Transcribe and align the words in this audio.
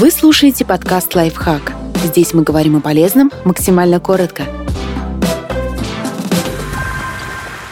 Вы 0.00 0.12
слушаете 0.12 0.64
подкаст 0.64 1.16
«Лайфхак». 1.16 1.72
Здесь 2.04 2.32
мы 2.32 2.44
говорим 2.44 2.76
о 2.76 2.80
полезном 2.80 3.32
максимально 3.44 3.98
коротко. 3.98 4.44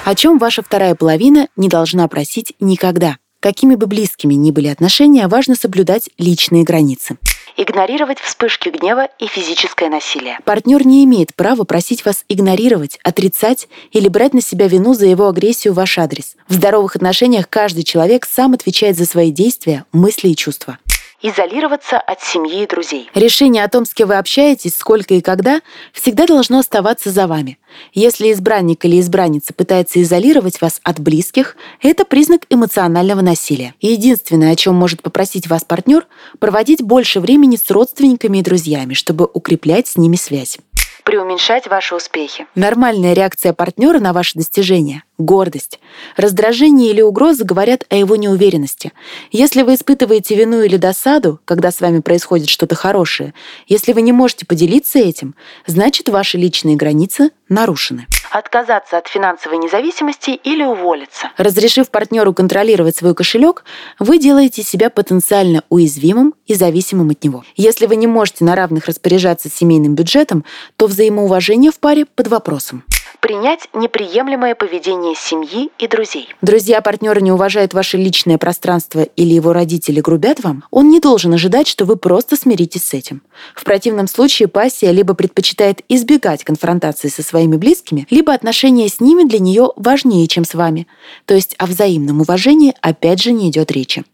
О 0.04 0.15
чем 0.17 0.39
ваша 0.39 0.65
вторая 0.65 0.97
половина 0.97 1.47
не 1.54 1.69
должна 1.69 2.09
просить 2.09 2.54
никогда. 2.59 3.19
Какими 3.39 3.77
бы 3.77 3.87
близкими 3.87 4.35
ни 4.35 4.51
были 4.51 4.67
отношения, 4.67 5.29
важно 5.29 5.54
соблюдать 5.54 6.11
личные 6.19 6.65
границы 6.65 7.17
игнорировать 7.58 8.19
вспышки 8.19 8.69
гнева 8.69 9.08
и 9.19 9.27
физическое 9.29 9.88
насилие. 9.88 10.38
Партнер 10.45 10.87
не 10.87 11.04
имеет 11.04 11.35
права 11.35 11.65
просить 11.65 12.04
вас 12.04 12.22
игнорировать, 12.29 12.99
отрицать 13.03 13.67
или 13.93 14.08
брать 14.08 14.35
на 14.35 14.43
себя 14.43 14.69
вину 14.69 14.93
за 14.93 15.06
его 15.06 15.27
агрессию 15.27 15.72
в 15.72 15.77
ваш 15.77 15.97
адрес. 15.97 16.37
В 16.48 16.52
здоровых 16.52 16.97
отношениях 16.97 17.48
каждый 17.48 17.84
человек 17.84 18.27
сам 18.27 18.52
отвечает 18.52 18.98
за 18.98 19.06
свои 19.06 19.30
действия, 19.30 19.87
мысли 19.91 20.29
и 20.29 20.37
чувства 20.37 20.77
изолироваться 21.23 21.98
от 21.98 22.20
семьи 22.23 22.62
и 22.62 22.66
друзей. 22.66 23.11
Решение 23.15 23.65
о 23.65 23.69
том, 23.69 23.84
с 23.84 23.95
кем 23.95 24.09
вы 24.09 24.16
общаетесь, 24.16 24.77
сколько 24.77 25.15
и 25.15 25.20
когда, 25.20 25.61
всегда 25.93 26.27
должно 26.27 26.59
оставаться 26.59 27.11
за 27.11 27.27
вами. 27.27 27.59
Если 27.93 28.33
избранник 28.33 28.84
или 28.84 29.01
избранница 29.01 29.52
пытается 29.52 30.01
изолировать 30.02 30.60
вас 30.60 30.80
от 30.83 31.01
близких, 31.01 31.57
это 31.83 32.05
признак 32.05 32.43
эмоционального 32.48 33.21
насилия. 33.21 33.74
единственное, 33.80 34.52
о 34.52 34.57
чем 34.57 34.74
может 34.74 35.02
попросить 35.02 35.47
вас 35.47 35.65
партнер, 35.65 36.07
проводить 36.38 36.83
больше 36.83 37.21
времени 37.21 37.57
с 37.57 37.71
родственниками 37.71 38.38
и 38.38 38.43
друзьями, 38.43 38.95
чтобы 38.95 39.29
укреплять 39.33 39.88
с 39.88 39.96
ними 39.96 40.16
связь 40.16 40.59
преуменьшать 41.06 41.69
ваши 41.69 41.95
успехи. 41.95 42.46
Нормальная 42.56 43.15
реакция 43.15 43.52
партнера 43.52 44.01
на 44.01 44.12
ваши 44.12 44.34
достижения— 44.34 45.05
гордость. 45.19 45.79
Раздражение 46.16 46.91
или 46.91 47.01
угрозы 47.01 47.45
говорят 47.45 47.84
о 47.88 47.95
его 47.95 48.16
неуверенности. 48.16 48.92
Если 49.30 49.62
вы 49.62 49.77
испытываете 49.77 50.34
вину 50.34 50.62
или 50.62 50.77
досаду, 50.77 51.41
когда 51.45 51.70
с 51.70 51.80
вами 51.80 52.01
происходит 52.01 52.48
что-то 52.48 52.74
хорошее, 52.74 53.34
если 53.69 53.92
вы 53.92 54.02
не 54.02 54.10
можете 54.10 54.46
поделиться 54.46 54.98
этим, 54.98 55.37
значит, 55.65 56.09
ваши 56.09 56.38
личные 56.38 56.74
границы 56.74 57.30
нарушены 57.48 58.07
отказаться 58.37 58.98
от 58.98 59.09
финансовой 59.09 59.59
независимости 59.59 60.30
или 60.30 60.62
уволиться. 60.65 61.30
Разрешив 61.37 61.90
партнеру 61.90 62.34
контролировать 62.34 62.96
свой 62.96 63.15
кошелек, 63.15 63.65
вы 63.98 64.18
делаете 64.18 64.62
себя 64.62 64.90
потенциально 64.90 65.62
уязвимым 65.68 66.34
и 66.46 66.54
зависимым 66.54 67.10
от 67.10 67.24
него. 67.24 67.44
Если 67.56 67.86
вы 67.86 67.96
не 67.96 68.06
можете 68.06 68.44
на 68.44 68.54
равных 68.54 68.86
распоряжаться 68.86 69.48
семейным 69.48 69.94
бюджетом, 69.94 70.44
то 70.76 70.86
взаимоуважение 70.86 71.70
в 71.70 71.78
паре 71.78 72.04
под 72.04 72.28
вопросом 72.28 72.84
принять 73.20 73.69
неприемлемое 73.75 74.55
поведение 74.55 75.14
семьи 75.14 75.70
и 75.78 75.86
друзей. 75.86 76.28
Друзья 76.42 76.81
партнера 76.81 77.20
не 77.20 77.33
уважают 77.33 77.75
ваше 77.75 77.97
личное 77.97 78.39
пространство 78.39 79.00
или 79.00 79.34
его 79.34 79.53
родители 79.53 80.00
грубят 80.00 80.42
вам, 80.42 80.64
он 80.70 80.91
не 80.91 81.00
должен 81.00 81.34
ожидать, 81.34 81.69
что 81.69 81.84
вы 81.84 81.97
просто 81.97 82.37
смиритесь 82.37 82.84
с 82.84 82.94
этим. 82.94 83.22
В 83.55 83.64
противном 83.64 84.06
случае 84.06 84.48
пассия 84.48 84.91
либо 84.91 85.14
предпочитает 85.14 85.83
избегать 85.89 86.44
конфронтации 86.44 87.09
со 87.09 87.22
своими 87.22 87.56
близкими, 87.56 88.06
либо 88.11 88.33
отношения 88.33 88.89
с 88.89 89.00
ними 89.00 89.25
для 89.25 89.39
нее 89.39 89.70
важнее, 89.77 90.27
чем 90.28 90.44
с 90.44 90.55
вами. 90.55 90.87
То 91.25 91.34
есть 91.34 91.55
о 91.59 91.67
взаимном 91.67 92.20
уважении 92.20 92.75
опять 92.81 93.22
же 93.22 93.33
не 93.33 93.50
идет 93.50 93.70
речи. 93.72 94.05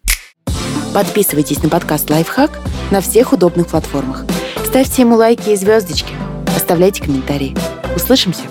Подписывайтесь 0.95 1.63
на 1.63 1.71
подкаст 1.71 2.11
«Лайфхак» 2.11 2.61
на 2.91 3.01
всех 3.01 3.33
удобных 3.33 3.69
платформах. 3.69 4.27
Ставьте 4.67 5.03
ему 5.03 5.17
лайки 5.17 5.51
и 5.51 5.57
звездочки. 5.57 6.13
Оставляйте 6.55 7.03
комментарии. 7.03 7.57
Услышимся! 7.97 8.43